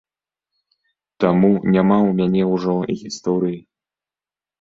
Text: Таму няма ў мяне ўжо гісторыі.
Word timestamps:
Таму 1.23 1.51
няма 1.75 1.97
ў 1.97 2.11
мяне 2.21 2.43
ўжо 2.53 2.73
гісторыі. 3.03 3.61